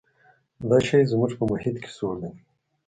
[0.69, 2.31] دا شی زموږ په محیط کې سوړ دی.